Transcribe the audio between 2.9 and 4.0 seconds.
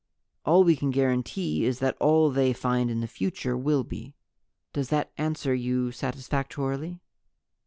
the future will